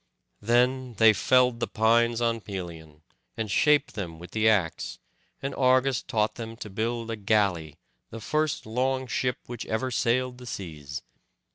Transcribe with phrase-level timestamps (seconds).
[0.41, 3.03] Then they felled the pines on Pelion,
[3.37, 4.97] and shaped them with the axe,
[5.43, 7.77] and Argus taught them to build a galley,
[8.09, 11.03] the first long ship which ever sailed the seas.